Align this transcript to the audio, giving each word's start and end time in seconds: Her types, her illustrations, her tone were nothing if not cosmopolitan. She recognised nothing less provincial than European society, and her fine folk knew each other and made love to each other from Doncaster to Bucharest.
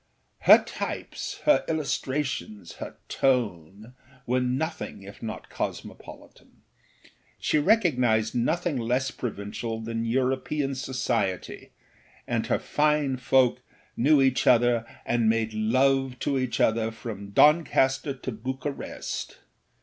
Her 0.39 0.63
types, 0.63 1.41
her 1.45 1.63
illustrations, 1.67 2.77
her 2.77 2.97
tone 3.07 3.93
were 4.25 4.41
nothing 4.41 5.03
if 5.03 5.21
not 5.21 5.47
cosmopolitan. 5.51 6.63
She 7.37 7.59
recognised 7.59 8.33
nothing 8.33 8.77
less 8.77 9.11
provincial 9.11 9.79
than 9.79 10.03
European 10.03 10.73
society, 10.73 11.69
and 12.25 12.47
her 12.47 12.57
fine 12.57 13.17
folk 13.17 13.61
knew 13.95 14.23
each 14.23 14.47
other 14.47 14.87
and 15.05 15.29
made 15.29 15.53
love 15.53 16.17
to 16.21 16.39
each 16.39 16.59
other 16.59 16.89
from 16.89 17.29
Doncaster 17.29 18.15
to 18.15 18.31
Bucharest. 18.31 19.37